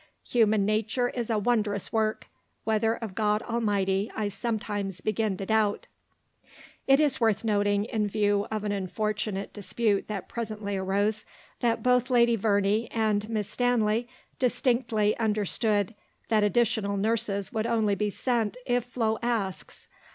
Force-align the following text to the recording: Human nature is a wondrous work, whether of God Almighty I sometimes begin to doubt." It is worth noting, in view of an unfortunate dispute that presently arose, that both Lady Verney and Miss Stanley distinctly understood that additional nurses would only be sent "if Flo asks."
Human 0.29 0.65
nature 0.65 1.09
is 1.09 1.29
a 1.29 1.37
wondrous 1.37 1.93
work, 1.93 2.25
whether 2.63 2.95
of 2.95 3.13
God 3.13 3.43
Almighty 3.43 4.11
I 4.15 4.29
sometimes 4.29 4.99
begin 4.99 5.37
to 5.37 5.45
doubt." 5.45 5.85
It 6.87 6.99
is 6.99 7.21
worth 7.21 7.43
noting, 7.45 7.85
in 7.85 8.07
view 8.07 8.47
of 8.49 8.63
an 8.63 8.71
unfortunate 8.71 9.53
dispute 9.53 10.07
that 10.07 10.27
presently 10.27 10.75
arose, 10.75 11.23
that 11.59 11.83
both 11.83 12.09
Lady 12.09 12.35
Verney 12.35 12.89
and 12.89 13.29
Miss 13.29 13.47
Stanley 13.51 14.09
distinctly 14.39 15.15
understood 15.19 15.93
that 16.29 16.43
additional 16.43 16.97
nurses 16.97 17.53
would 17.53 17.67
only 17.67 17.93
be 17.93 18.09
sent 18.09 18.57
"if 18.65 18.83
Flo 18.85 19.19
asks." 19.21 19.87